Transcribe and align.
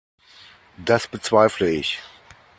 Das 0.77 1.05
bezweifle 1.07 1.67
ich. 1.69 2.01